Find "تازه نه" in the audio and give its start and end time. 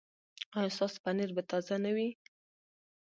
1.51-1.91